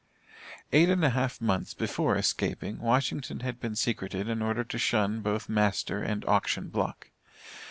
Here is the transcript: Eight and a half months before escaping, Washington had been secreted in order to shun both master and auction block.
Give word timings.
Eight 0.71 0.89
and 0.89 1.05
a 1.05 1.11
half 1.11 1.39
months 1.39 1.75
before 1.75 2.15
escaping, 2.17 2.79
Washington 2.79 3.41
had 3.41 3.59
been 3.59 3.75
secreted 3.75 4.27
in 4.27 4.41
order 4.41 4.63
to 4.63 4.79
shun 4.79 5.21
both 5.21 5.47
master 5.47 6.01
and 6.01 6.25
auction 6.25 6.69
block. 6.69 7.11